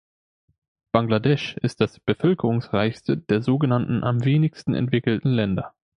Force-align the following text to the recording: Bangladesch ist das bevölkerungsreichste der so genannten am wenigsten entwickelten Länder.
Bangladesch 0.93 1.57
ist 1.57 1.79
das 1.79 1.99
bevölkerungsreichste 1.99 3.17
der 3.19 3.43
so 3.43 3.59
genannten 3.59 4.03
am 4.03 4.25
wenigsten 4.25 4.73
entwickelten 4.73 5.29
Länder. 5.31 5.75